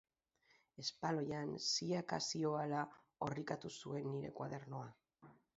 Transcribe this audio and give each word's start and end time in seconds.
Espaloian 0.83 1.51
ziaka 1.65 2.19
zihoala 2.29 2.81
orrikatu 3.29 3.75
zuen 3.77 4.11
nire 4.15 4.37
koadernoa. 4.41 4.91